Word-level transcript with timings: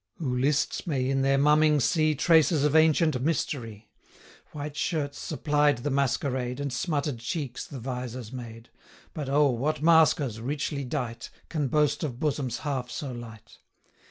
Who 0.15 0.35
lists 0.35 0.87
may 0.87 1.07
in 1.07 1.21
their 1.21 1.37
mumming 1.37 1.79
see 1.79 2.15
Traces 2.15 2.63
of 2.63 2.75
ancient 2.75 3.21
mystery; 3.21 3.91
75 4.45 4.45
White 4.55 4.75
shirts 4.75 5.19
supplied 5.19 5.77
the 5.77 5.91
masquerade, 5.91 6.59
And 6.59 6.73
smutted 6.73 7.19
cheeks 7.19 7.67
the 7.67 7.77
visors 7.79 8.31
made; 8.31 8.69
But, 9.13 9.29
O! 9.29 9.51
what 9.51 9.83
maskers, 9.83 10.39
richly 10.41 10.83
dight, 10.85 11.29
Can 11.49 11.67
boast 11.67 12.03
of 12.03 12.19
bosoms 12.19 12.57
half 12.65 12.89
so 12.89 13.11
light! 13.11 13.59